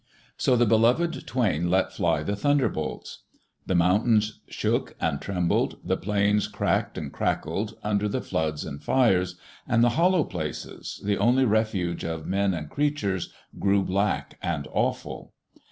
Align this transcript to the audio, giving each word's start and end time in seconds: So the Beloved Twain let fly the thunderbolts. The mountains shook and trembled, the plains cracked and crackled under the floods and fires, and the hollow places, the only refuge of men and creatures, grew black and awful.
So 0.35 0.55
the 0.55 0.65
Beloved 0.65 1.27
Twain 1.27 1.69
let 1.69 1.93
fly 1.93 2.23
the 2.23 2.35
thunderbolts. 2.35 3.19
The 3.67 3.75
mountains 3.75 4.39
shook 4.47 4.95
and 4.99 5.21
trembled, 5.21 5.77
the 5.83 5.95
plains 5.95 6.47
cracked 6.47 6.97
and 6.97 7.13
crackled 7.13 7.75
under 7.83 8.07
the 8.09 8.21
floods 8.21 8.65
and 8.65 8.81
fires, 8.81 9.35
and 9.67 9.83
the 9.83 9.89
hollow 10.01 10.23
places, 10.23 10.99
the 11.05 11.19
only 11.19 11.45
refuge 11.45 12.03
of 12.03 12.25
men 12.25 12.55
and 12.55 12.67
creatures, 12.67 13.31
grew 13.59 13.83
black 13.83 14.39
and 14.41 14.67
awful. 14.71 15.33